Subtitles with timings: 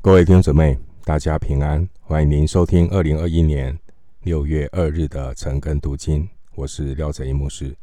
[0.00, 1.86] 各位弟兄姊妹，大家平安！
[2.00, 3.76] 欢迎您收听二零二一年
[4.22, 7.76] 六月二日的晨更读经，我是廖哲一牧师。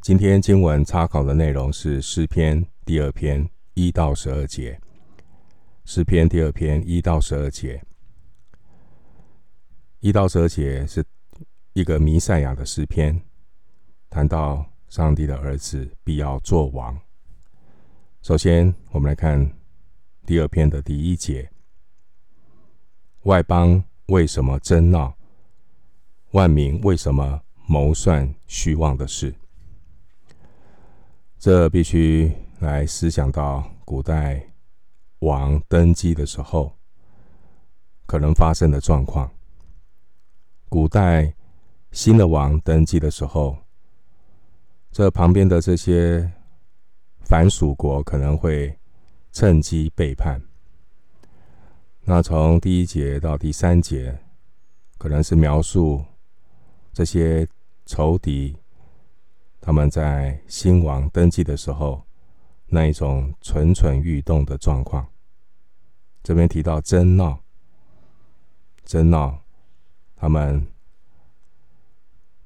[0.00, 4.80] 今天经文参考的内容是诗篇第二篇一到十二节。
[5.84, 7.82] 诗篇第二篇一到十二节，
[9.98, 11.04] 一到十二节是
[11.72, 13.20] 一个弥赛亚的诗篇，
[14.08, 16.96] 谈到上帝的儿子必要作王。
[18.22, 19.50] 首先，我们来看。
[20.26, 21.50] 第二篇的第一节，
[23.24, 25.14] 外邦为什么争闹？
[26.30, 29.34] 万民为什么谋算虚妄的事？
[31.38, 34.42] 这必须来思想到古代
[35.18, 36.74] 王登基的时候
[38.06, 39.30] 可能发生的状况。
[40.70, 41.34] 古代
[41.92, 43.58] 新的王登基的时候，
[44.90, 46.32] 这旁边的这些
[47.20, 48.74] 凡属国可能会。
[49.34, 50.40] 趁机背叛。
[52.04, 54.16] 那从第一节到第三节，
[54.96, 56.04] 可能是描述
[56.92, 57.46] 这些
[57.84, 58.56] 仇敌
[59.60, 62.06] 他们在新王登基的时候
[62.66, 65.04] 那一种蠢蠢欲动的状况。
[66.22, 67.40] 这边提到争闹，
[68.84, 69.42] 争闹，
[70.14, 70.64] 他们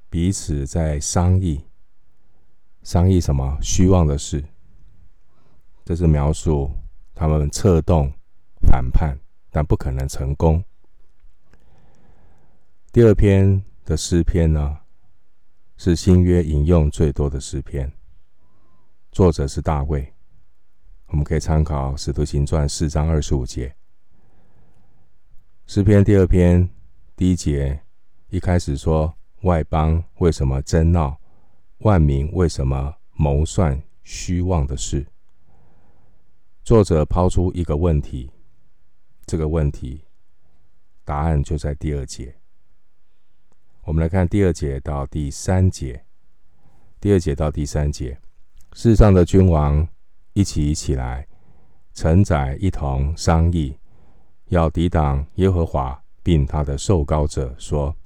[0.08, 1.66] 彼此在商议，
[2.82, 4.42] 商议什么虚妄的事。
[5.88, 6.70] 这是描述
[7.14, 8.12] 他们策动
[8.60, 9.18] 反叛，
[9.50, 10.62] 但不可能成功。
[12.92, 14.80] 第二篇的诗篇呢，
[15.78, 17.90] 是新约引用最多的诗篇，
[19.10, 20.12] 作者是大卫。
[21.06, 23.74] 我们可以参考《使徒行传》四章二十五节。
[25.64, 26.68] 诗篇第二篇
[27.16, 27.80] 第一节
[28.28, 31.18] 一开始说：“外邦为什么争闹？
[31.78, 35.06] 万民为什么谋算虚妄的事？”
[36.68, 38.30] 作者抛出一个问题，
[39.24, 40.02] 这个问题
[41.02, 42.36] 答案就在第二节。
[43.84, 46.04] 我们来看第二节到第三节。
[47.00, 48.20] 第二节到第三节，
[48.74, 49.88] 世上的君王
[50.34, 51.26] 一起起来，
[51.94, 53.74] 臣宰一同商议，
[54.48, 57.96] 要抵挡耶和华，并他的受膏者，说：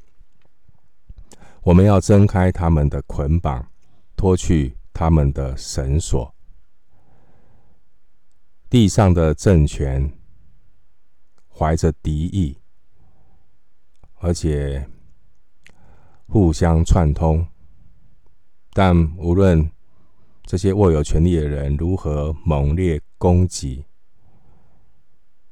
[1.62, 3.67] 我们要挣开他们的捆绑，
[4.15, 6.31] 脱去他们的绳索。
[8.72, 10.10] 地上的政权
[11.55, 12.56] 怀着敌意，
[14.15, 14.88] 而且
[16.27, 17.47] 互相串通。
[18.72, 19.71] 但无论
[20.44, 23.84] 这些握有权力的人如何猛烈攻击，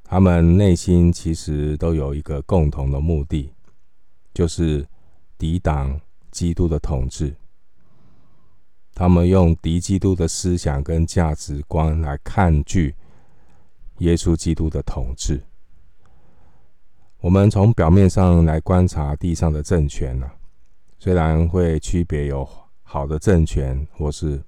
[0.02, 3.52] 他们内心其实都有一个共同的目的，
[4.32, 4.88] 就是
[5.36, 7.36] 抵挡基督的统治。
[8.94, 12.94] 他们用敌基督的思想跟价值观来抗拒。
[14.00, 15.38] 耶稣基督的统治，
[17.20, 20.30] 我们从表面上来观察地上的政权呢，
[20.98, 22.48] 虽然会区别有
[22.82, 24.42] 好的政权或是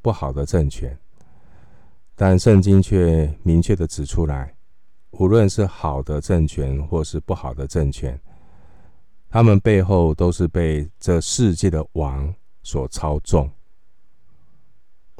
[0.00, 0.98] 不好的政权，
[2.16, 4.52] 但圣经却明确的指出来，
[5.12, 8.20] 无论是好的政权或是不好的政权，
[9.28, 13.48] 他们背后都是被这世界的王所操纵。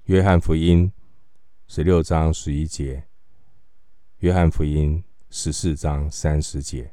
[0.06, 0.91] 约翰福音。
[1.75, 3.03] 十六章十一节，
[4.19, 6.93] 约翰福音十四章三十节，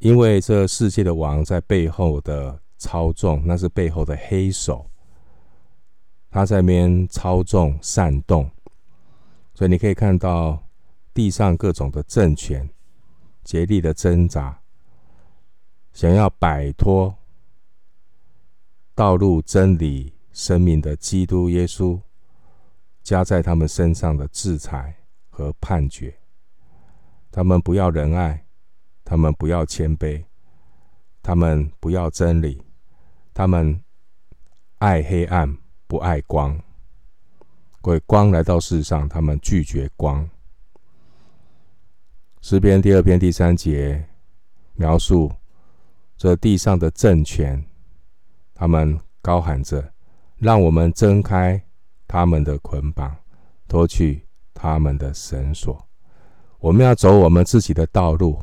[0.00, 4.90] 因为这世界的王在背后的操纵，那是背后的黑手，
[6.30, 8.50] 他在那边操纵煽动，
[9.54, 10.60] 所以你可以看到
[11.14, 12.68] 地上各种的政权
[13.44, 14.60] 竭力的挣扎，
[15.92, 17.16] 想要摆脱
[18.96, 22.00] 道路真理生命的基督耶稣。
[23.08, 24.94] 加在他们身上的制裁
[25.30, 26.14] 和判决，
[27.30, 28.44] 他们不要仁爱，
[29.02, 30.22] 他们不要谦卑，
[31.22, 32.62] 他们不要真理，
[33.32, 33.82] 他们
[34.76, 36.60] 爱黑暗，不爱光。
[37.80, 40.28] 鬼光来到世上，他们拒绝光。
[42.42, 44.06] 诗篇第二篇第三节
[44.74, 45.32] 描述
[46.18, 47.64] 这地上的政权，
[48.52, 49.94] 他们高喊着
[50.36, 51.58] ：“让我们睁开。”
[52.08, 53.14] 他们的捆绑，
[53.68, 55.86] 脱去他们的绳索。
[56.58, 58.42] 我们要走我们自己的道路，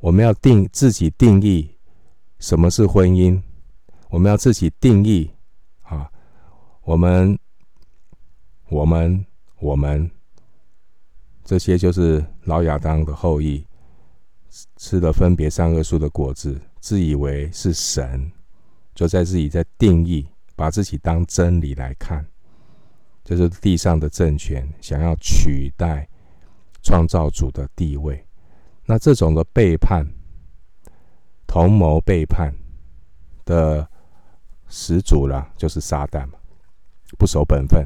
[0.00, 1.78] 我们要定自己定义
[2.38, 3.40] 什么是婚姻，
[4.10, 5.30] 我们要自己定义
[5.82, 6.10] 啊，
[6.82, 7.38] 我们、
[8.68, 9.24] 我们、
[9.60, 10.10] 我们，
[11.44, 13.64] 这些就是老亚当的后裔，
[14.76, 18.30] 吃了分别善恶树的果子，自以为是神，
[18.94, 22.26] 就在自己在定义，把自己当真理来看。
[23.26, 26.08] 就是地上的政权想要取代
[26.80, 28.24] 创造主的地位。
[28.84, 30.06] 那这种的背叛、
[31.44, 32.54] 同谋背叛
[33.44, 33.84] 的
[34.68, 36.38] 始祖了，就是撒旦嘛，
[37.18, 37.84] 不守本分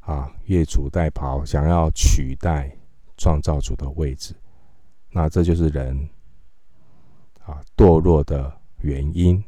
[0.00, 2.76] 啊，越俎代庖，想要取代
[3.16, 4.34] 创造主的位置。
[5.10, 5.96] 那这就是人
[7.44, 9.40] 啊堕落的原因。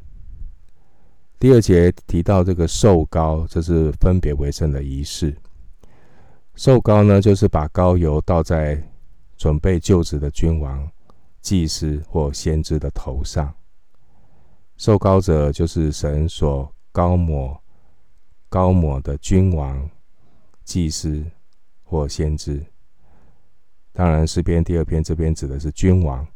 [1.39, 5.33] 第二节提到这个受膏，这是分别为圣的仪式。
[6.55, 8.83] 受膏呢，就是把膏油倒在
[9.37, 10.85] 准备就职的君王、
[11.39, 13.55] 祭司或先知的头上。
[14.75, 17.57] 受膏者就是神所膏抹、
[18.49, 19.89] 膏抹的君王、
[20.65, 21.23] 祭司
[21.83, 22.61] 或先知。
[23.93, 26.27] 当然，诗篇第二篇这边指的是君王。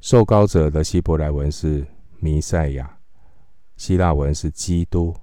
[0.00, 1.86] 受膏者的希伯来文是
[2.20, 2.95] 弥赛亚。
[3.76, 5.14] 希腊文是基督，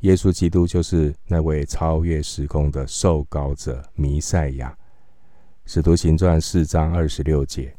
[0.00, 4.76] 耶稣基督就是那位超越时空的受膏者弥赛亚。
[5.64, 7.76] 使徒行传四章二十六节，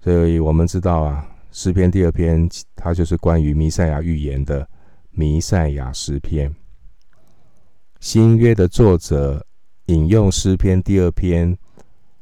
[0.00, 4.68] 所以我们知道啊，诗篇第二篇它就是关于弥赛亚预言的
[5.10, 6.54] 弥赛亚诗篇。
[7.98, 9.44] 新约的作者
[9.86, 11.58] 引用诗篇第二篇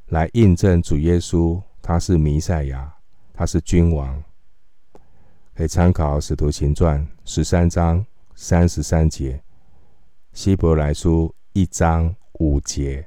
[0.06, 2.94] 来印证主耶稣他是弥赛亚，
[3.34, 4.22] 他是君王。
[5.56, 8.04] 可以参考《使徒行传》十三章
[8.34, 9.36] 三十三节，
[10.32, 13.02] 《希伯来书》一章五节，《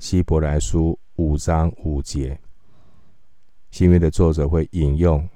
[0.00, 2.40] 希伯来书》五章五节。
[3.70, 5.28] 新约的作者会引用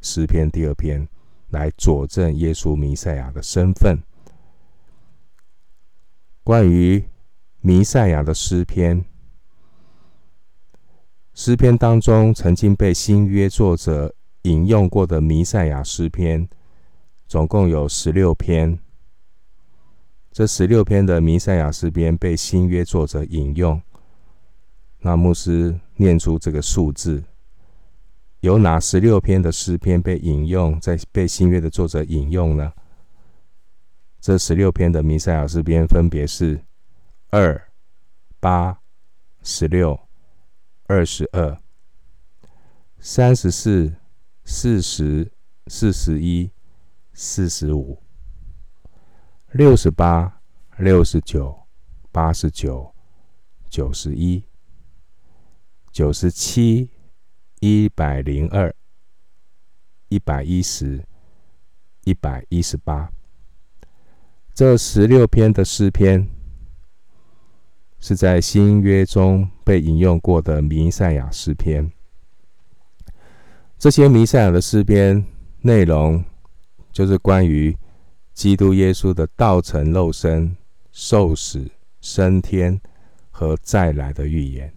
[0.00, 1.06] 诗篇第二篇
[1.50, 3.96] 来佐证耶稣弥赛亚的身份。
[6.42, 7.04] 关于
[7.60, 9.04] 弥赛亚的诗篇，
[11.32, 14.15] 诗篇当中曾经被新约作者。
[14.46, 16.48] 引用过的弥赛亚诗篇
[17.26, 18.78] 总共有十六篇。
[20.30, 23.82] 这十六篇的弥赛亚诗篇被新约作者引用。
[25.00, 27.24] 那牧师念出这个数字，
[28.38, 32.72] 有哪十六篇的诗篇被引用，在被新约的作者引用呢？
[34.20, 36.60] 这十六篇的弥赛亚诗篇分别是
[37.30, 37.60] 二、
[38.38, 38.78] 八、
[39.42, 39.98] 十六、
[40.86, 41.58] 二十二、
[43.00, 43.92] 三十四。
[44.48, 45.32] 四十、
[45.66, 46.52] 四十一、
[47.12, 48.00] 四十五、
[49.50, 50.40] 六十八、
[50.78, 51.66] 六十九、
[52.12, 52.94] 八十九、
[53.68, 54.44] 九十一、
[55.90, 56.88] 九十七、
[57.58, 58.72] 一百零二、
[60.10, 61.04] 一百一十、
[62.04, 63.10] 一百一十八。
[64.54, 66.28] 这十六篇的诗篇
[67.98, 71.95] 是在新约中被引用过的弥赛亚诗篇。
[73.78, 75.22] 这些弥赛亚的诗篇
[75.60, 76.24] 内容，
[76.90, 77.76] 就是关于
[78.32, 80.56] 基督耶稣的道成肉身、
[80.90, 81.70] 受死、
[82.00, 82.80] 升天
[83.30, 84.72] 和再来的预言。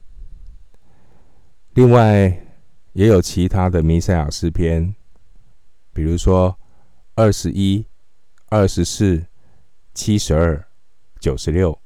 [1.76, 2.46] 另外，
[2.92, 4.94] 也有其他的弥赛亚诗篇，
[5.94, 6.60] 比如说
[7.16, 7.86] 二十一、
[8.50, 9.26] 二十四、
[9.94, 10.68] 七十二、
[11.22, 11.80] 九十六、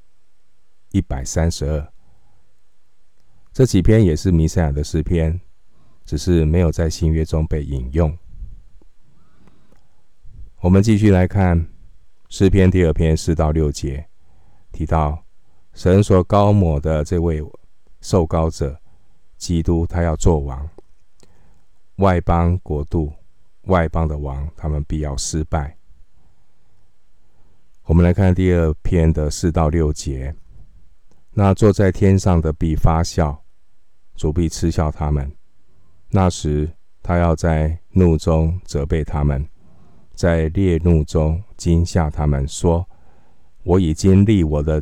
[0.90, 1.92] 一百三十二，
[3.52, 5.40] 这几篇也是弥赛亚的诗篇。
[6.04, 8.16] 只是没有在新约中被引用。
[10.60, 11.66] 我们继续来看
[12.28, 14.06] 诗篇第二篇四到六节，
[14.72, 15.22] 提到
[15.72, 17.42] 神所高抹的这位
[18.00, 18.80] 受膏者
[19.36, 20.68] 基督，他要做王，
[21.96, 23.12] 外邦国度、
[23.64, 25.76] 外邦的王，他们必要失败。
[27.84, 30.34] 我们来看第二篇的四到六节，
[31.32, 33.44] 那坐在天上的必发笑，
[34.16, 35.30] 主必嗤笑他们。
[36.16, 36.70] 那时，
[37.02, 39.44] 他要在怒中责备他们，
[40.14, 42.88] 在烈怒中惊吓他们，说
[43.64, 44.80] ：“我已经立我的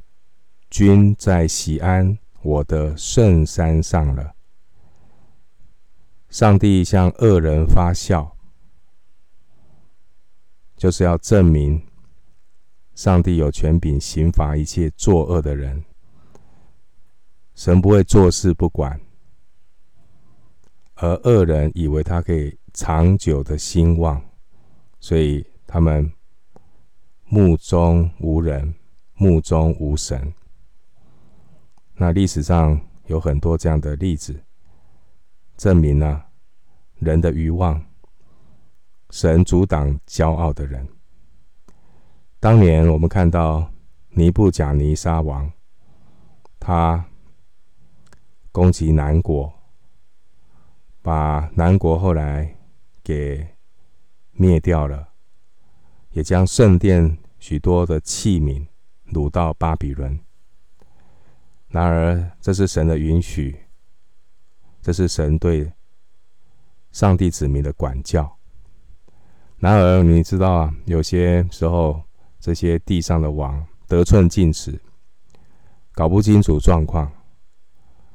[0.68, 4.34] 君在喜安，我的圣山上了。”
[6.28, 8.36] 上帝向恶人发笑，
[10.76, 11.82] 就是要证明
[12.94, 15.82] 上帝有权柄刑罚一切作恶的人。
[17.54, 19.00] 神不会坐视不管。
[21.02, 24.23] 而恶人以为他可以长久的兴旺，
[25.00, 26.09] 所以他们
[27.25, 28.73] 目中无人，
[29.14, 30.32] 目中无神。
[31.94, 34.32] 那历史上有很多这样的例子，
[35.56, 36.25] 证明了、
[37.00, 37.85] 人的欲望，
[39.11, 40.87] 神阻挡骄傲的人。
[42.38, 43.68] 当年我们看到
[44.11, 45.50] 尼布甲尼撒王，
[46.61, 47.04] 他
[48.52, 49.52] 攻击南国。
[51.02, 52.56] 把南国后来
[53.02, 53.47] 给
[54.30, 55.09] 灭掉了，
[56.12, 58.66] 也将圣殿许多的器皿
[59.12, 60.18] 掳到巴比伦。
[61.68, 63.62] 然而，这是神的允许，
[64.80, 65.73] 这是神对
[66.92, 68.38] 上帝子民的管教。
[69.59, 72.02] 然而，你知道啊，有些时候
[72.38, 74.80] 这些地上的王得寸进尺，
[75.92, 77.11] 搞不清楚状况，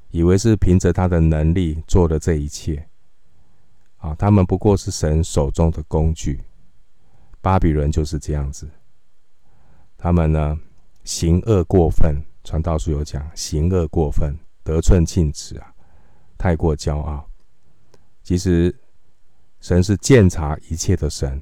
[0.10, 2.88] 以为是凭着他的能力做的这一切。
[3.98, 6.42] 啊，他们不过是神手中的工具。
[7.42, 8.68] 巴比伦就是这样子，
[9.98, 10.58] 他们呢，
[11.04, 12.22] 行恶过分。
[12.44, 15.74] 传道书有讲，行恶过分，得寸进尺啊，
[16.38, 17.28] 太过骄傲。
[18.24, 18.74] 其实，
[19.60, 21.42] 神是鉴察一切的神，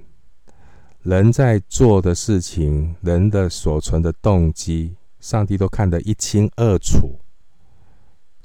[1.04, 7.20] 人在做的事情，人的所存的动机，上帝都看得一清二楚。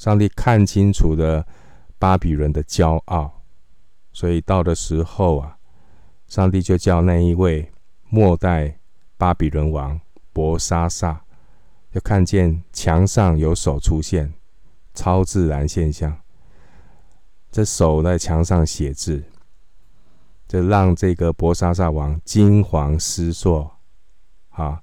[0.01, 1.47] 上帝看清楚了
[1.99, 3.43] 巴比伦的骄傲，
[4.15, 5.59] 所以到的时候啊，
[6.27, 7.71] 上帝就叫那一位
[8.09, 8.79] 末代
[9.19, 10.01] 巴比伦王
[10.33, 11.23] 伯沙撒。
[11.91, 14.33] 就看见墙上有手出现，
[14.95, 16.17] 超自然现象。
[17.51, 19.23] 这手在墙上写字，
[20.49, 23.71] 这让这个伯沙撒王惊惶失措，
[24.49, 24.81] 啊，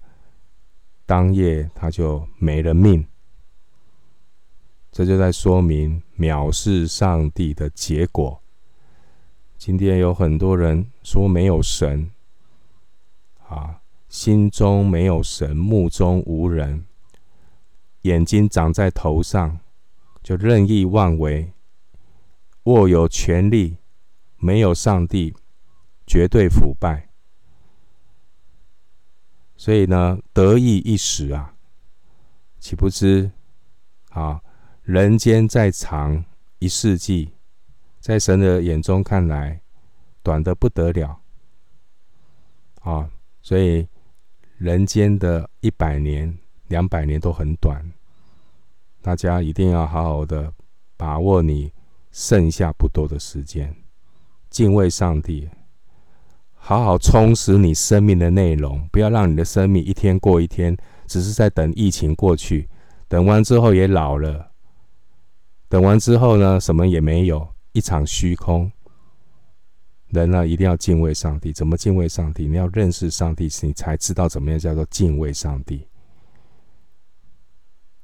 [1.08, 3.04] 当夜他就没了命。
[4.98, 8.42] 这就在说明藐视上帝的结果。
[9.56, 12.10] 今天有很多人说没有神，
[13.48, 16.84] 啊，心中没有神，目中无人。
[18.02, 19.60] 眼睛长在头上，
[20.24, 21.54] 就任意妄为，
[22.64, 23.78] 握有权力，
[24.38, 25.36] 没有上帝，
[26.08, 27.08] 绝对腐败。
[29.56, 31.54] 所以呢，得意一时啊，
[32.58, 33.30] 岂不知
[34.10, 34.42] 啊，
[34.88, 36.24] 人间再长
[36.60, 37.34] 一世纪，
[38.00, 39.60] 在神的眼中看来，
[40.24, 41.20] 短得不得了。
[42.80, 43.10] 啊，
[43.42, 43.86] 所以
[44.58, 46.38] 人间的一百年。
[46.68, 47.94] 两百年都很短，
[49.02, 50.52] 大家一定要好好的
[50.98, 51.72] 把握你
[52.12, 53.74] 剩下不多的时间，
[54.50, 55.48] 敬畏上帝，
[56.56, 60.76] 好好充实你生命的内容，不要让你的生命一天过一天，
[61.06, 62.68] 只是在等疫情过去，
[63.08, 64.47] 等完之后也老了，
[65.70, 68.72] 等完之后呢，什么也没有，一场虚空。
[70.08, 72.48] 人呢，一定要敬畏上帝，怎么敬畏上帝？
[72.48, 75.86] 你要认识上帝，你才知道怎么样叫做敬畏上帝。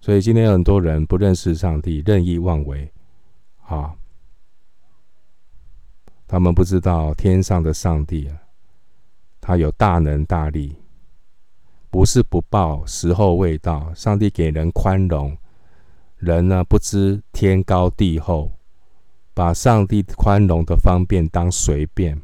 [0.01, 2.91] 所以今天很多人不认识上帝，任意妄为，
[3.65, 3.96] 啊，
[6.27, 8.38] 他们不知道天上的上帝啊，
[9.39, 10.75] 他有大能大力，
[11.89, 13.93] 不是不报，时候未到。
[13.93, 15.38] 上帝给人宽容，
[16.24, 18.53] 人呢不知天高地厚，
[19.34, 22.22] 把上帝宽容的方便当随便，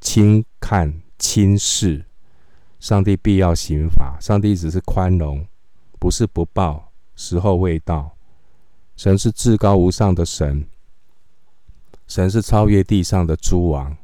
[0.00, 2.04] 轻看轻视。
[2.78, 5.44] 上帝必要刑罚，上帝只是宽容，
[5.98, 8.12] 不是不报，时候未到。
[8.94, 10.68] 神是至高无上的神，
[12.06, 13.96] 神是超越地上的诸王，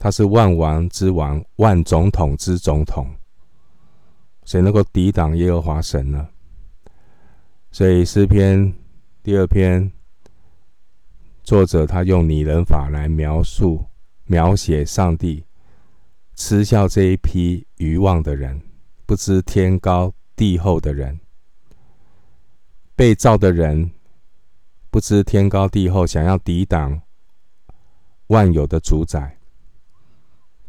[0.00, 3.14] 他是万王之王，万总统之总统。
[4.44, 6.28] 谁能够抵挡耶和华神呢？
[7.70, 8.72] 所以诗篇
[9.22, 9.92] 第二篇，
[11.42, 13.84] 作者他用拟人法来描述、
[14.24, 15.44] 描写上帝。
[16.34, 18.60] 嗤笑这一批愚妄的人，
[19.06, 21.18] 不知天高地厚的人，
[22.94, 23.90] 被造的人
[24.90, 27.00] 不知天高地厚，想要抵挡
[28.26, 29.38] 万有的主宰，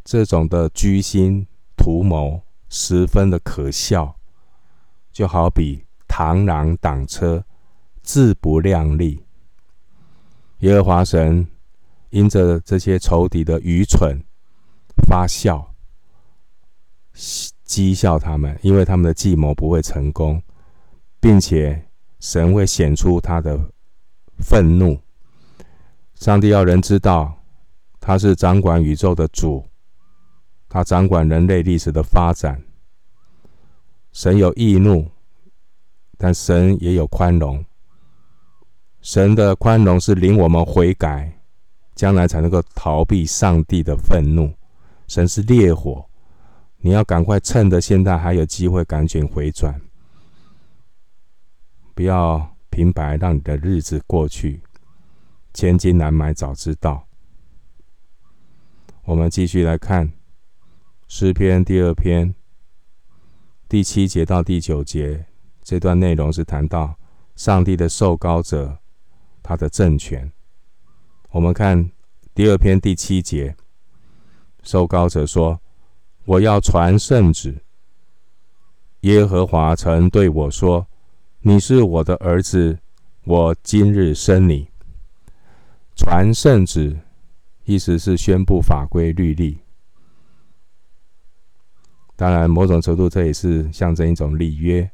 [0.04, 2.40] 这种的居心图谋
[2.70, 4.18] 十分的可笑，
[5.12, 7.44] 就好比螳螂挡车，
[8.02, 9.22] 自不量力。
[10.60, 11.46] 耶和华神
[12.10, 14.24] 因着这些仇敌的愚蠢。
[15.06, 15.74] 发笑，
[17.64, 20.42] 讥笑他们，因为他们的计谋不会成功，
[21.20, 21.86] 并且
[22.18, 23.58] 神会显出他的
[24.38, 25.00] 愤怒。
[26.16, 27.40] 上帝要人知道，
[28.00, 29.64] 他是掌管宇宙的主，
[30.68, 32.60] 他掌管人类历史的发展。
[34.12, 35.08] 神有易怒，
[36.18, 37.64] 但神也有宽容。
[39.00, 41.40] 神的宽容是领我们悔改，
[41.94, 44.52] 将来才能够逃避上帝的愤怒。
[45.06, 46.04] 神是烈火，
[46.78, 49.80] 你要赶快趁着现在还有机会，赶紧回转，
[51.94, 54.60] 不要平白让你的日子过去，
[55.54, 57.06] 千金难买早知道。
[59.04, 60.12] 我们继续来看
[61.06, 62.34] 诗篇第二篇
[63.66, 65.24] 第七节到第九节，
[65.68, 66.96] 这段内容是谈到
[67.36, 68.78] 上帝的受膏者，
[69.42, 70.32] 他的政权。
[71.28, 71.90] 我们看
[72.34, 73.54] 第二篇第七节。
[74.62, 75.60] 受膏者说
[76.24, 77.62] ：“我要传圣旨。
[79.00, 80.86] 耶和华曾对我说
[81.44, 82.78] ：“你是我的儿子，
[83.24, 84.70] 我今日生你。”
[85.94, 86.98] 传圣旨，
[87.64, 89.58] 意思是宣布法规律例。
[92.16, 94.90] 当然，某种程度这也是象征一种立约。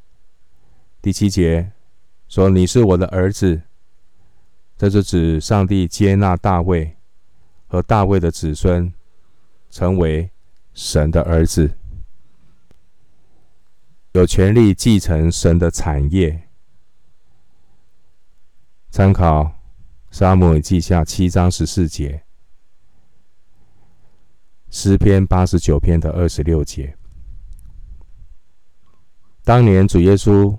[1.04, 1.70] 第七节
[2.28, 3.60] 说：“你是我的儿子。”
[4.78, 6.96] 这是指上帝接纳大卫
[7.66, 8.90] 和大卫的子孙
[9.68, 10.30] 成为
[10.72, 11.76] 神的儿子，
[14.12, 16.48] 有权利继承神的产业。
[18.90, 19.52] 参考。
[20.10, 22.22] 撒母耳记下七章十四节，
[24.70, 26.96] 诗篇八十九篇的二十六节。
[29.42, 30.56] 当年主耶稣，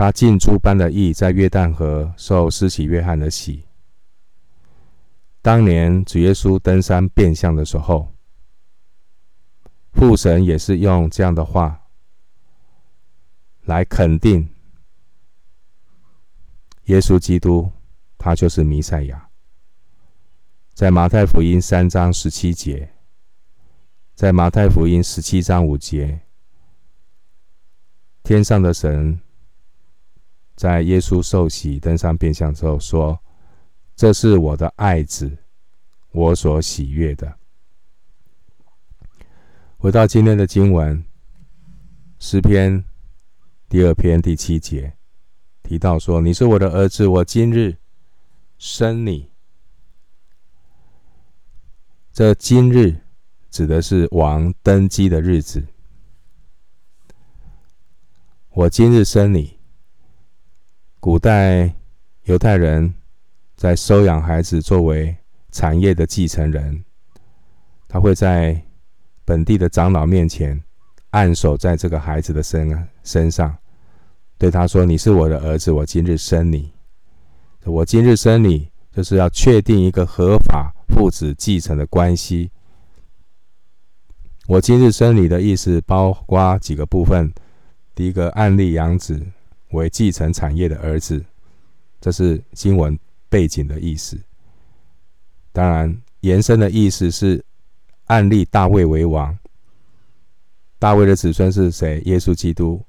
[0.00, 3.66] 他尽诸般的意，在约旦河受施洗约翰的洗。
[5.42, 8.08] 当年主耶稣登山变相的时候，
[9.92, 11.82] 父神也是用这样的话
[13.66, 14.48] 来肯定
[16.84, 17.70] 耶稣基督。
[18.16, 19.28] 他就是弥赛亚，
[20.72, 22.90] 在马太福音三章十七节，
[24.14, 26.22] 在马太福音十七章五节，
[28.22, 29.20] 天上的神
[30.60, 33.18] 在耶稣受洗登上变相之后说
[33.96, 35.38] ：“这是我的爱子，
[36.12, 37.34] 我所喜悦的。”
[39.80, 41.02] 回到今天的经文，
[42.18, 42.84] 诗篇
[43.70, 44.92] 第二篇第七节
[45.62, 47.78] 提到说：“你是我的儿子，我今日。”
[48.60, 49.30] 生你，
[52.12, 53.00] 这今日
[53.50, 55.66] 指的是王登基的日子。
[58.50, 59.59] 我今日生你。
[61.00, 61.74] 古代
[62.24, 62.92] 犹太人
[63.56, 65.16] 在收养孩子作为
[65.50, 66.84] 产业的继承人，
[67.88, 68.62] 他会在
[69.24, 70.62] 本地的长老面前
[71.08, 73.56] 按手在这个孩子的身身上，
[74.36, 76.70] 对他说：“你是我的儿子，我今日生你。”
[77.64, 82.50] 我今日生你，就是要确定一个合法父子继承的关系。
[84.48, 87.32] 我今日生你的意思包括几个部分：
[87.94, 89.26] 第一个，案例养子
[89.70, 91.24] 为继承产业的儿子，
[92.00, 94.18] 这是经文背景的意思。
[95.52, 97.44] 当然，延伸的意思是
[98.06, 99.36] 按立大卫为王。
[100.78, 102.00] 大卫的子孙是谁？
[102.06, 102.80] 耶稣基督，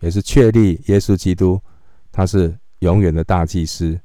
[0.00, 1.60] 也是确立耶稣基督，
[2.10, 2.56] 他是。
[2.80, 4.00] 永远的大祭司，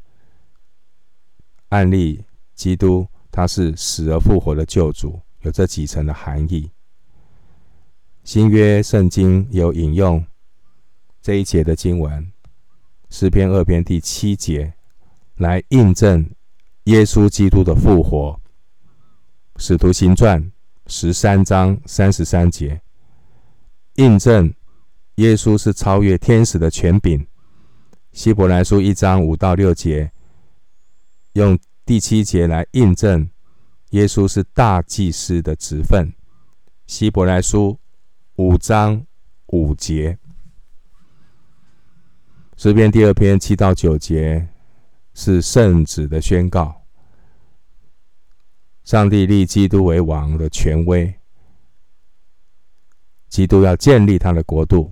[1.69, 2.21] 按立
[2.56, 6.69] 基督，他是死而复活的救主，有这几层的含义。
[8.25, 10.21] 新约圣经有引用
[11.25, 12.31] 这一节的经文，
[13.09, 14.75] 诗篇二篇第七节，
[15.38, 16.29] 来印证
[16.83, 18.39] 耶稣基督的复活。
[19.57, 20.51] 使徒行传
[20.85, 22.79] 十三章三十三节，
[23.95, 24.53] 印证
[25.15, 27.25] 耶稣是超越天使的权柄。
[28.11, 30.11] 希伯来书一章五到六节，
[31.33, 31.57] 用
[31.88, 33.27] 第七节来印证
[33.89, 36.13] 耶稣是大祭司的职分。
[36.85, 37.79] 希伯来书
[38.35, 39.03] 五章
[39.47, 40.19] 五节，
[42.58, 44.48] 诗篇第二篇七到九节
[45.13, 46.84] 是圣旨的宣告。
[48.86, 51.13] 上帝立基督为王的权威，
[53.28, 54.89] 基督要建立他的国度，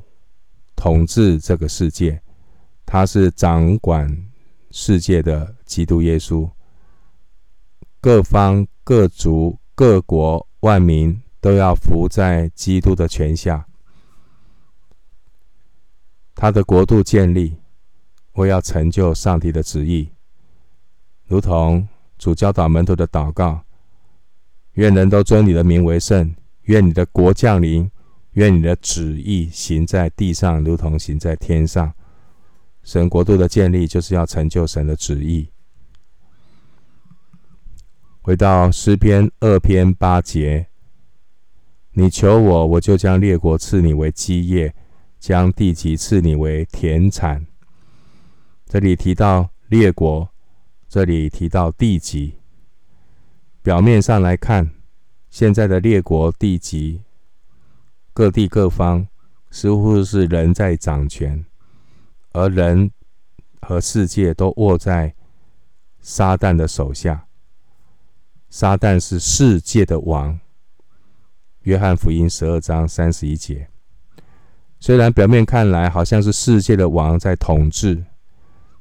[0.76, 2.21] 统治这个世界。
[2.86, 4.13] 他是掌管
[4.69, 6.49] 世界的基督耶稣，
[8.02, 13.65] 各方各族各国万民都要服在基督的权下。
[16.35, 17.57] 他的国度建立，
[18.33, 20.09] 我要成就上帝的旨意，
[21.27, 23.63] 如同主教导门徒的祷告：
[24.73, 27.89] 愿人都尊你的名为圣，愿你的国降临，
[28.31, 31.93] 愿你的旨意行在地上，如同行在天上。
[32.81, 35.49] 神国度的建立，就是要成就神的旨意。
[38.21, 40.67] 回到诗篇二篇八节，
[41.91, 44.73] 你求我，我就将列国赐你为基业，
[45.23, 47.47] 将地级赐你为田产。
[48.65, 50.29] 这里提到列国，
[50.89, 52.33] 这里提到地级。
[53.62, 54.69] 表面上来看，
[55.29, 57.03] 现在的列国地级，
[58.12, 59.07] 各地各方，
[59.49, 61.45] 似乎是人在掌权。
[62.33, 62.91] 而人
[63.62, 65.15] 和世界都握在
[66.01, 67.27] 撒旦的手下。
[68.49, 70.38] 撒旦是世界的王。
[71.62, 73.69] 约翰福音十二章三十一节。
[74.83, 78.03] 虽然表面看来好像是世界的王在统治，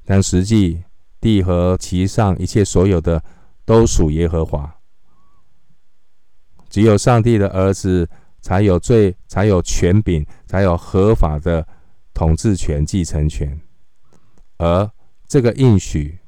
[0.04, 0.82] 但实际
[1.20, 3.22] 地和其上一切所有的
[3.64, 4.80] 都属耶和华。
[6.68, 8.10] 只有上帝的儿子
[8.40, 11.64] 才有最才有权柄，才有合法的
[12.12, 13.60] 统治权、继承权。
[14.58, 14.90] 而
[15.28, 16.18] 这个应许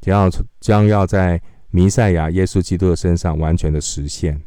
[0.00, 4.40] 将要将要在弥赛亚耶稣基督的身上完全的实现。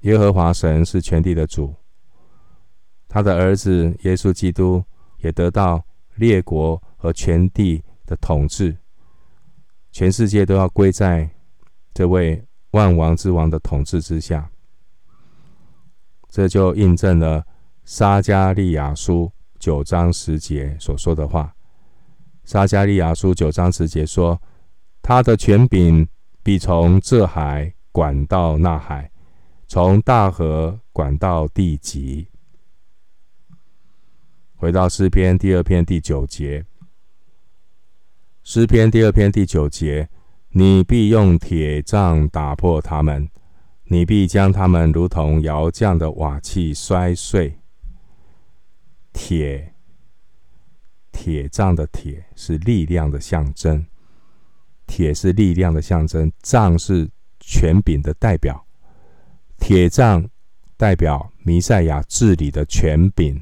[0.00, 1.74] 耶和华神是全地的主，
[3.08, 4.84] 他的儿子耶稣基督
[5.18, 5.82] 也得到
[6.16, 8.76] 列国和全地的统治，
[9.90, 11.28] 全世界都要归在
[11.94, 14.50] 这位万王之王的统治之下。
[16.28, 17.42] 这就印证了
[17.84, 21.54] 撒迦利亚书九章十节所说的话。
[22.44, 24.40] 撒迦利亚书九章十节说
[25.02, 26.06] ：“他的权柄
[26.42, 29.10] 必从这海管到那海。”
[29.66, 32.26] 从大河管到地极。
[34.58, 36.64] 回到诗篇第二篇第九节，
[38.42, 40.08] 诗篇第二篇第九节，
[40.50, 43.30] 你必用铁杖打破他们，
[43.84, 47.60] 你必将他们如同窑匠的瓦器摔碎。
[49.12, 49.74] 铁，
[51.12, 53.86] 铁杖的铁是力量的象征，
[54.88, 58.66] 铁是力量的象征，杖是权柄的代表。
[59.56, 60.28] 铁杖
[60.76, 63.40] 代表弥赛亚治理的权柄。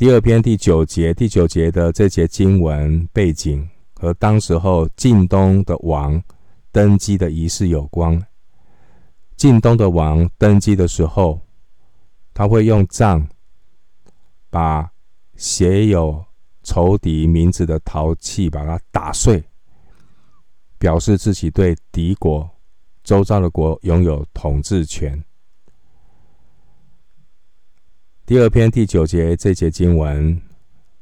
[0.00, 6.18] 第二篇第九节，第九节的这节经文背景和当时候晋东的王
[6.72, 8.18] 登基的仪式有关。
[9.36, 11.38] 晋东的王登基的时候，
[12.32, 13.28] 他会用杖
[14.48, 14.90] 把
[15.36, 16.24] 写有
[16.62, 19.44] 仇敌名字的陶器把它打碎，
[20.78, 22.48] 表示自己对敌国。
[23.04, 25.22] 周遭的国拥有统治权。
[28.30, 30.40] 第二篇第九节这节经文，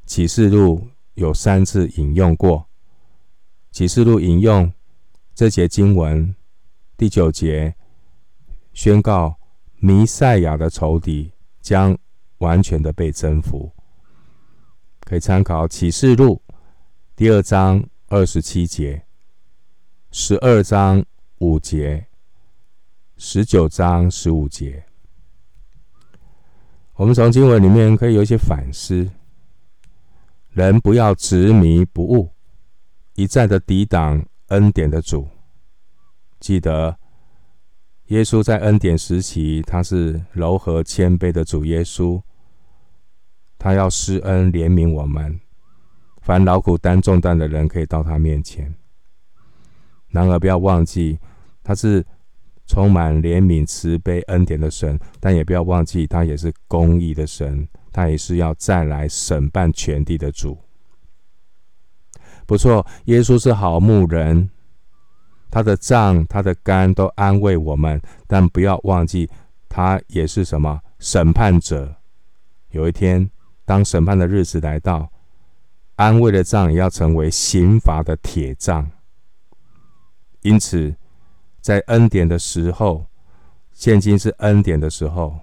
[0.07, 2.67] 启示录有三次引用过。
[3.71, 4.73] 启示录引用
[5.35, 6.35] 这节经文
[6.97, 7.75] 第九节，
[8.73, 9.39] 宣告
[9.77, 11.95] 弥赛亚的仇敌将
[12.39, 13.71] 完全的被征服。
[15.01, 16.41] 可以参考启示录
[17.15, 19.05] 第二章二十七节，
[20.11, 21.05] 十二章。
[21.41, 22.07] 五节，
[23.19, 24.87] 十九章十五节，
[26.99, 29.09] 我们从经文里面可以有一些反思：
[30.51, 32.29] 人不要执迷不悟，
[33.15, 35.29] 一再的抵挡恩典的主。
[36.41, 36.99] 记得，
[38.07, 42.21] 耶稣在恩典时期，他是柔和谦卑的主耶稣，
[43.61, 45.39] 他要施恩怜悯我们，
[46.21, 48.75] 凡劳苦担重担的人，可以到他面前。
[50.09, 51.21] 然而，不要忘记，
[51.63, 52.05] 他是
[52.69, 60.57] 充满怜悯、慈悲、恩典的神，但也不要忘记，他也是公义的神，他也是要再来审判全地的主。
[62.47, 64.49] 不错，耶稣是好牧人，
[65.51, 69.29] 他的杖、他的竿都安慰我们，但不要忘记，
[69.69, 71.97] 他也是什么审判者。
[72.71, 73.31] 有一天，
[73.65, 75.11] 当审判的日子来到，
[75.97, 78.91] 安慰的杖也要成为刑罚的铁杖。
[80.43, 80.95] 因此，
[81.61, 83.07] 在恩典的时候，
[83.73, 85.39] 现今是恩典的时候，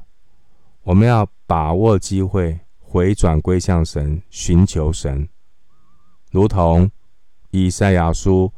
[0.83, 5.27] 我们要把握机会，回转归向神，寻求神，
[6.31, 6.89] 如同
[7.51, 8.51] 以赛亚书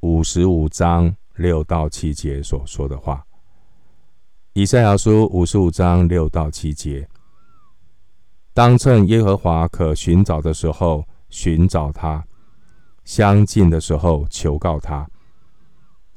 [0.00, 3.24] 五十五章六到七节所说的话。
[4.52, 7.08] 以赛亚书五十五章六到七节：
[8.52, 12.26] 当趁耶和华可寻找的时候寻找他，
[13.04, 15.08] 相近的时候求告他。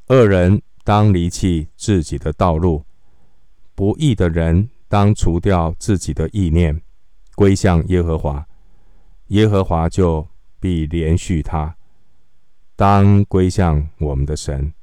[0.07, 2.83] 恶人当离弃自己的道路，
[3.75, 6.81] 不义的人当除掉自己的意念，
[7.35, 8.43] 归向耶和华，
[9.27, 10.27] 耶和华就
[10.59, 11.75] 必怜恤他。
[12.75, 14.73] 当归向我们的神，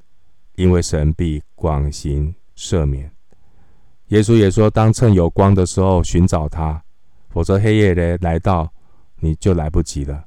[0.55, 3.11] 因为神必广行赦免。
[4.07, 6.81] 耶稣也说：当趁有光的时候寻找他，
[7.29, 8.71] 否则黑夜的来到，
[9.19, 10.23] 你就来不及了。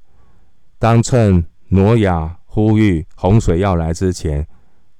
[0.78, 4.46] 当趁挪亚呼吁洪水要来之前。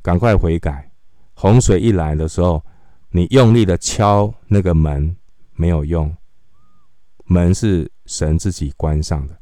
[0.03, 0.91] 赶快悔改！
[1.35, 2.63] 洪水一来的时候，
[3.11, 5.17] 你用力的敲那个门
[5.55, 6.15] 没有用，
[7.25, 9.37] 门是神自己关上的。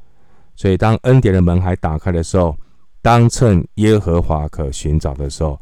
[0.55, 2.57] 所以，当恩典的门还打开的时候，
[3.03, 5.61] 当趁耶和华可寻找的时候，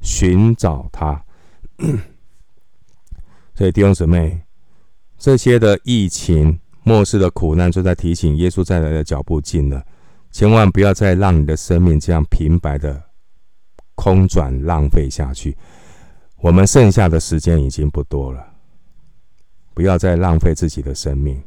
[0.00, 1.24] 寻找他。
[3.54, 4.42] 所以弟兄姊妹，
[5.16, 9.84] 这些的疫情、末世的苦难，就在提醒耶稣再来的脚步近了。
[10.30, 13.09] 千万不要再让你的生命这样平白的。
[14.00, 15.54] 空转浪费下去，
[16.38, 18.54] 我们剩下的时间已经不多了，
[19.74, 21.38] 不要再浪费自己的生命，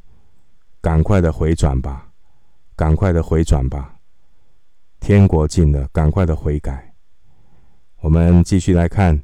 [0.79, 2.07] 赶快的回转吧，
[2.75, 3.95] 赶快的回转吧，
[4.99, 6.93] 天国近了，赶快的悔改，
[8.01, 9.19] 我们继续来看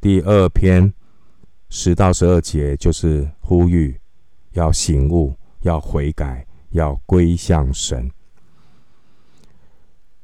[0.00, 0.94] 第二篇
[1.68, 4.00] 十到十二节，就是呼吁
[4.52, 8.08] 要醒悟、要悔改、要归向神。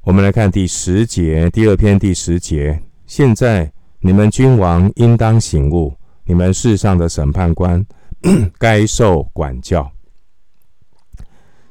[0.05, 2.83] 我们来看第十节，第二篇第十节。
[3.07, 7.87] 现在你们君王应当醒悟，你们世上的审判官
[8.59, 9.89] 该受管教。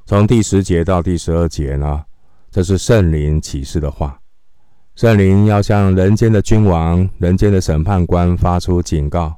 [0.05, 2.05] 从第十节到第十二节呢，
[2.49, 4.17] 这是圣灵启示的话。
[4.95, 9.35] 圣灵要向人间的君王、人间的审判官发出警告。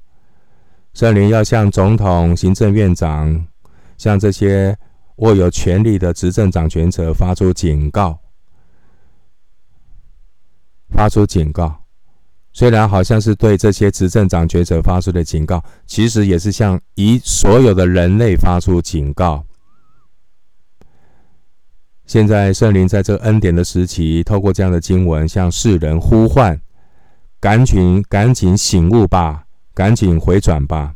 [0.93, 3.43] 圣灵要向总统、行政院长、
[3.97, 4.77] 向这些
[5.15, 8.19] 握有权力的执政掌权者发出警告。
[10.93, 11.83] 发出警告，
[12.53, 19.43] 虽然好像是对这些执政掌权者发出的警告，其实也是向以所有的人类发出警告。
[22.05, 26.59] 现在圣灵在这恩典的时期，透过这样的经文向世人呼唤：
[27.39, 30.93] 赶紧、赶紧醒悟吧，赶紧回转吧！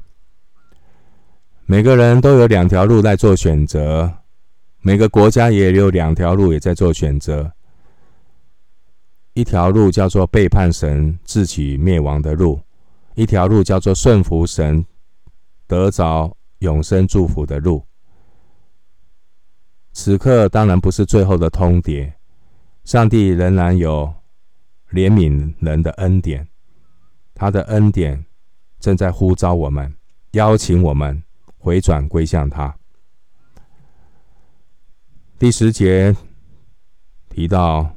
[1.65, 4.11] 每个人都有两条路在做选择，
[4.81, 7.51] 每个国家也有两条路也在做选择。
[9.37, 12.59] 一条路叫做背叛神、自取灭亡的路；
[13.13, 14.83] 一条路叫做顺服神、
[15.67, 17.85] 得着永生祝福的路。
[19.93, 22.11] 此刻当然不是最后的通牒，
[22.83, 24.11] 上帝仍然有
[24.89, 26.47] 怜悯人的恩典，
[27.35, 28.25] 他的恩典
[28.79, 29.93] 正在呼召我们，
[30.31, 31.21] 邀请我们
[31.59, 32.75] 回转归向他。
[35.37, 36.15] 第十节
[37.29, 37.87] 提到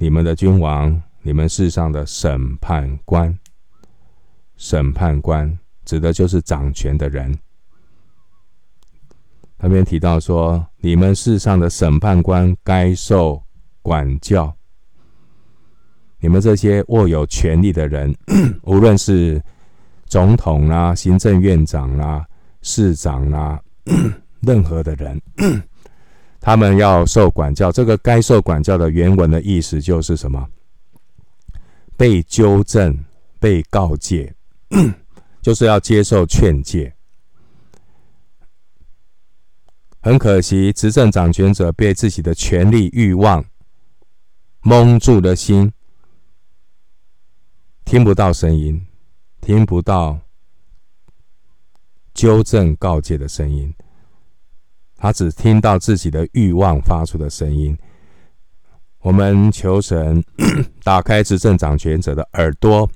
[0.00, 3.36] 你们的君王，你们世上的审判官，
[4.56, 7.36] 审判官指的就是掌权的人。
[9.58, 13.42] 那边提到说，你们世上的审判官该受
[13.82, 14.54] 管教。
[16.20, 18.14] 你们这些握有权力的人，
[18.62, 19.42] 无论是
[20.06, 22.24] 总统啦、行政院长啦、
[22.62, 23.60] 市长啦，
[24.42, 25.20] 任何的人，
[26.40, 27.70] 他们要受管教。
[27.70, 30.48] 这个该受管教的原文的意思就是什么？
[31.96, 33.04] 被纠正、
[33.40, 34.34] 被告诫，
[35.42, 36.94] 就是要接受劝诫。
[40.00, 43.44] 很可惜，执政掌权者被自己的权力欲望
[44.60, 45.72] 蒙住了心，
[47.84, 48.86] 听不到声音，
[49.40, 50.20] 听不到
[52.14, 53.74] 纠正告诫的声音，
[54.98, 57.78] 他只听到自己的欲望发出的声音。
[58.98, 60.22] 我们求神
[60.82, 62.90] 打开执政掌权者的耳朵，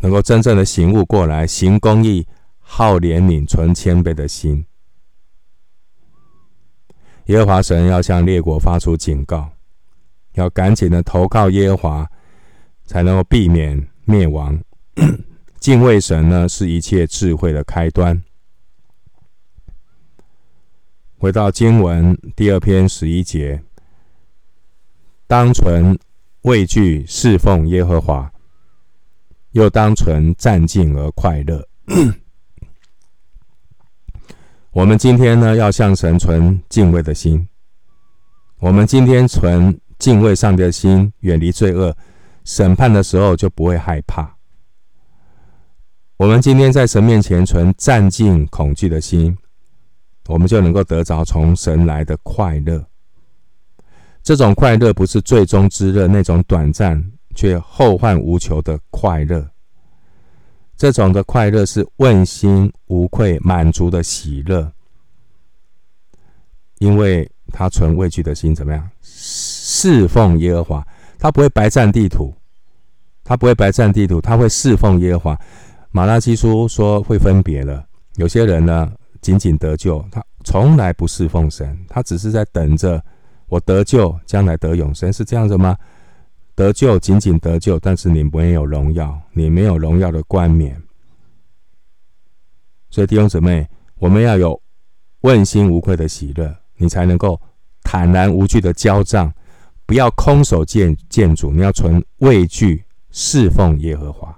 [0.00, 2.26] 能够真正的醒悟过来，行公义、
[2.58, 4.64] 好怜悯、存谦卑的心。
[7.26, 9.50] 耶和华神要向列国发出警告，
[10.32, 12.10] 要赶紧的投靠耶和华，
[12.86, 14.58] 才能够避免灭亡。
[15.60, 18.22] 敬畏神呢，是一切智慧的开端。
[21.18, 23.62] 回到经文第二篇十一节，
[25.26, 25.98] 当存
[26.42, 28.30] 畏惧侍奉耶和华，
[29.52, 31.66] 又当存战兢而快乐。
[34.72, 37.48] 我们今天呢，要向神存敬畏的心。
[38.58, 41.96] 我们今天存敬畏上帝的心，远离罪恶，
[42.44, 44.36] 审判的时候就不会害怕。
[46.18, 49.34] 我们今天在神面前存战兢恐惧的心，
[50.28, 52.84] 我们就能够得着从神来的快乐。
[54.22, 57.02] 这种快乐不是最终之乐，那种短暂
[57.34, 59.48] 却后患无穷的快乐。
[60.76, 64.70] 这种的快乐是问心无愧、满足的喜乐，
[66.78, 68.90] 因为他存畏惧的心，怎么样？
[69.00, 70.86] 侍奉耶和华，
[71.18, 72.34] 他不会白占地土，
[73.24, 75.40] 他不会白占地土，他会侍奉耶和华。
[75.92, 77.86] 马拉基书说会分别了，
[78.16, 83.02] 有些人呢，仅仅得救，他从来不侍奉神，他只是在等着
[83.48, 85.76] 我得救，将来得永生，是这样子吗？
[86.54, 90.80] 得救，仅仅得救，但是你没有荣耀，你没有荣耀的冠冕。
[92.88, 94.60] 所以弟兄姊妹，我们要有
[95.20, 97.40] 问心无愧的喜乐，你才能够
[97.82, 99.32] 坦然无惧的交账，
[99.84, 104.34] 不要空手见见主，你要存畏惧侍奉耶和华。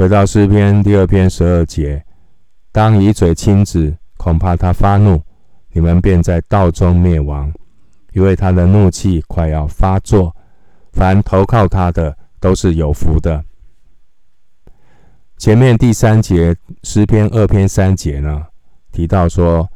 [0.00, 2.02] 回到诗篇第二篇十二节，
[2.72, 5.20] 当以嘴亲子，恐怕他发怒，
[5.72, 7.52] 你们便在道中灭亡。
[8.14, 10.34] 因为他的怒气快要发作，
[10.94, 13.44] 凡投靠他的都是有福的。
[15.36, 18.46] 前面第三节诗篇二篇三节呢，
[18.90, 19.68] 提到说，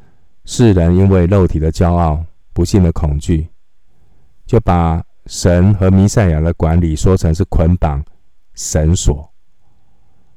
[0.47, 3.47] 世人因为肉体的骄傲、不信的恐惧，
[4.47, 8.03] 就把神和弥赛亚的管理说成是捆绑
[8.55, 9.31] 绳索。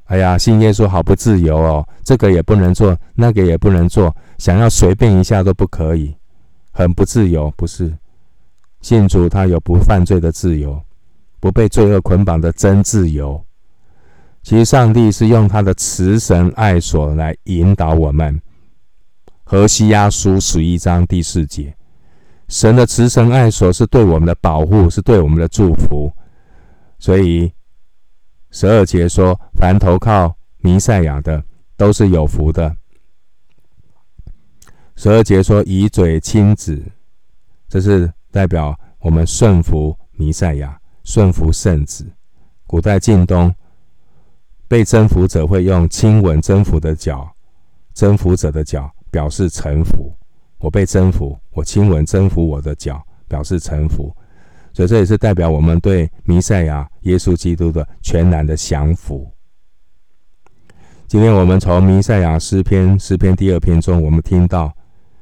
[0.07, 6.15] 哎呀，信耶稣好不自由哦，这个也不能做，那个也不能做，想要随便一下都不可以，
[6.71, 7.93] 很不自由，不是？
[8.79, 10.81] 信主他有不犯罪的自由，
[11.41, 13.43] 不被罪恶捆绑的真自由。
[14.43, 18.41] 其实上帝是用他的慈神爱所来引导我们。
[19.43, 21.75] 何西阿书十一章第四节，
[22.47, 26.09] 神的慈神爱所是对我们的保护，是对我们的祝福，
[26.97, 27.51] 所以。
[28.49, 31.43] 十二节说：“凡投靠弥赛亚的，
[31.75, 32.75] 都是有福的。”
[34.95, 36.81] 十二节说：“以嘴亲子，
[37.67, 42.05] 这是代表我们顺服弥赛亚，顺服圣子。
[42.65, 43.53] 古代近东
[44.67, 47.29] 被征服者会用亲吻征服的脚，
[47.93, 50.12] 征服者的脚表示臣服。
[50.57, 54.15] 我被征服，我亲吻征服我的脚，表示臣服。”
[54.77, 59.27] 所以这也是代表我们对弥赛亚耶稣基督的全然的降服。
[61.07, 64.71] 今天我们从弥赛亚诗篇诗篇第二篇中，我们听到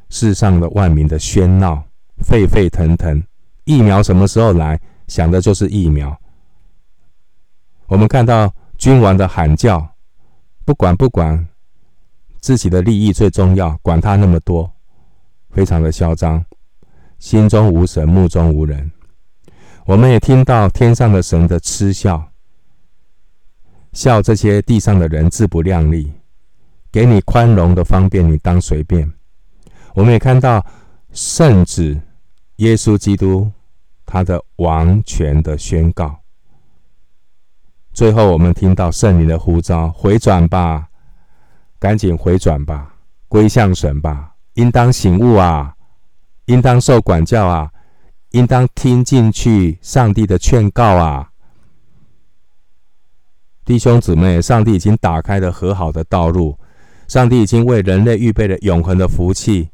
[0.09, 1.81] 世上的万民的喧闹，
[2.17, 3.23] 沸沸腾腾。
[3.63, 4.77] 疫苗什么时候来？
[5.07, 6.13] 想的就是疫苗。
[7.85, 9.87] 我们看到君王的喊叫，
[10.65, 11.47] 不管不管，
[12.41, 14.69] 自己的利益最重要，管他那么多，
[15.51, 16.43] 非常的嚣张，
[17.19, 18.91] 心中无神，目中无人。
[19.85, 22.31] 我们也听到天上的神的嗤笑，
[23.93, 26.11] 笑这些地上的人自不量力，
[26.91, 29.07] 给你宽容的方便，你当随便。
[29.93, 30.65] 我们也看到
[31.11, 31.95] 圣子
[32.55, 33.47] 耶稣基督
[34.07, 36.19] 他的王权的宣告。
[37.93, 40.87] 最后，我们听到圣灵的呼召：回转吧，
[41.77, 42.95] 赶紧回转吧，
[43.27, 45.75] 归向神吧，应当醒悟啊，
[46.45, 47.71] 应当受管教啊。
[48.35, 51.31] 应当听进去上帝的劝告啊，
[53.63, 56.59] 弟兄姊妹，上帝已经打开了和好的道路，
[57.07, 59.69] 上帝已经为人类预备了永恒的福气，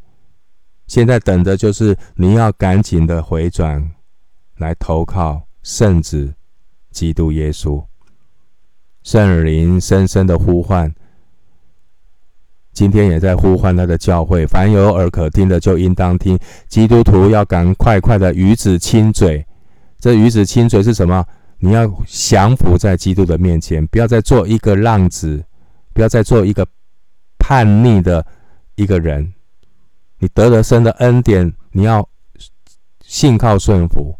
[0.85, 3.89] 现在等的就是你要赶紧的回转，
[4.57, 6.31] 来投靠圣子
[6.91, 7.83] 基督耶稣，
[9.01, 10.93] 圣灵深深的呼唤。
[12.73, 16.39] 今天也在呼唤他的教会，凡有耳可听的，就应当听。
[16.67, 19.45] 基督徒要赶快快的与子亲嘴。
[19.99, 21.23] 这与子亲嘴是什么？
[21.59, 25.43] 你要降服在基督的面前，不要再做一个浪子，
[25.93, 26.65] 不要再做一个
[27.37, 28.25] 叛逆的
[28.75, 29.31] 一个人。
[30.17, 32.07] 你得了神的恩典，你要
[33.05, 34.15] 信靠顺服，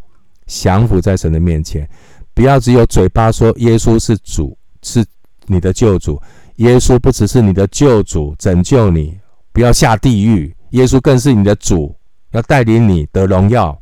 [0.46, 1.90] 降服在神的面前，
[2.34, 5.04] 不要只有嘴巴说耶稣是主，是
[5.48, 6.22] 你的救主。
[6.58, 9.20] 耶稣不只是你的救主，拯救你，
[9.52, 10.56] 不要下地狱。
[10.72, 11.96] 耶稣更是你的主，
[12.32, 13.78] 要带领你得荣耀。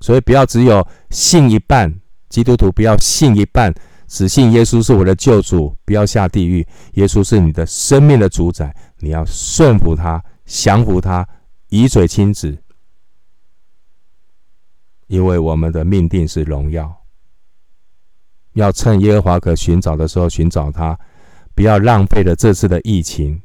[0.00, 1.94] 所以不要只有信一半，
[2.28, 3.72] 基督徒不要信一半，
[4.06, 6.66] 只信耶稣是我的救主，不要下地狱。
[6.94, 11.26] 耶稣是你的生命的主宰，你要顺服他，降服他，
[11.68, 12.56] 以嘴亲子。
[15.06, 17.02] 因为我们的命定是荣耀，
[18.54, 20.98] 要趁耶和华可寻找的时候寻找他。
[21.54, 23.40] 不要浪费了这次的疫情，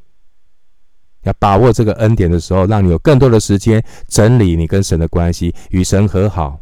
[1.24, 6.60] 要把握这个恩典的时候，让你有更多的时间整理你跟神的关系，与神和好。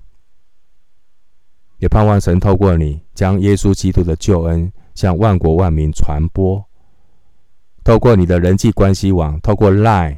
[1.77, 6.63] 也盼望神透过你，将耶稣基督的救恩向万国万民传播。
[7.83, 10.17] 透过你的人际关系网，透过 Line，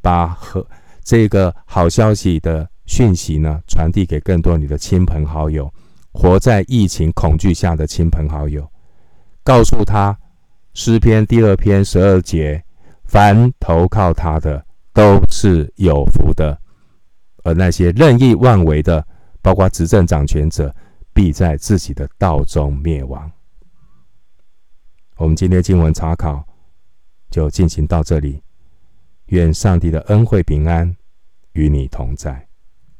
[0.00, 0.64] 把和
[1.02, 5.72] 这个好消息的讯息呢传递给更多你的亲朋好友，
[6.12, 8.70] 活在疫情恐惧下的亲朋好友，
[9.42, 10.16] 告诉他。
[10.76, 12.62] 诗篇第二篇十二节：
[13.04, 14.62] 凡投靠他的，
[14.92, 16.54] 都是有福的；
[17.44, 19.02] 而那些任意妄为的，
[19.40, 20.76] 包括执政掌权者，
[21.14, 23.32] 必在自己的道中灭亡。
[25.16, 26.46] 我们今天经文查考
[27.30, 28.42] 就进行到这里。
[29.28, 30.94] 愿上帝的恩惠平安
[31.52, 32.46] 与你同在。